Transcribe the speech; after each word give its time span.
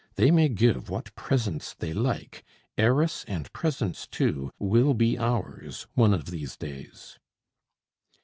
They 0.15 0.31
may 0.31 0.49
give 0.49 0.89
what 0.89 1.13
presents 1.13 1.75
they 1.75 1.93
like; 1.93 2.43
heiress 2.75 3.23
and 3.27 3.53
presents 3.53 4.07
too 4.07 4.49
will 4.57 4.95
be 4.95 5.15
ours 5.19 5.85
one 5.93 6.11
of 6.15 6.31
these 6.31 6.57
days." 6.57 7.19